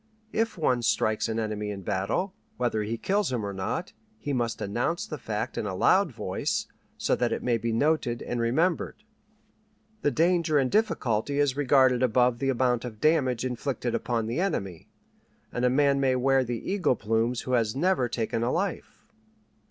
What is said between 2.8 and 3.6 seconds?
he kills him or